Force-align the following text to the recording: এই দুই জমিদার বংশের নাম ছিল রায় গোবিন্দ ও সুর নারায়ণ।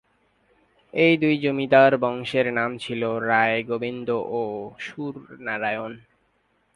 এই 0.93 1.13
দুই 1.17 1.35
জমিদার 1.37 1.91
বংশের 1.97 2.47
নাম 2.53 2.71
ছিল 2.77 3.01
রায় 3.29 3.59
গোবিন্দ 3.63 4.07
ও 4.31 4.41
সুর 4.79 5.15
নারায়ণ। 5.39 5.91